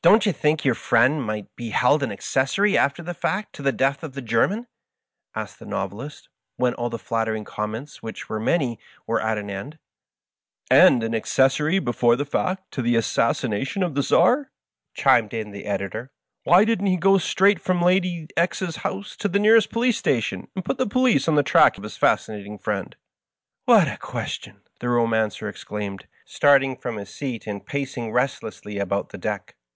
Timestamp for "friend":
0.76-1.22, 22.58-22.94